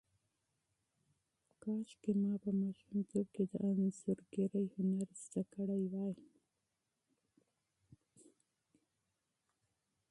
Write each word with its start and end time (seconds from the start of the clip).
کاشکې 1.63 2.11
ما 2.21 2.33
په 2.43 2.49
ماشومتوب 2.61 3.27
کې 3.35 3.43
د 3.51 3.53
انځورګرۍ 3.69 4.65
هنر 4.75 5.09
زده 5.23 5.43
کړی 5.53 5.83
وای. 5.91 6.15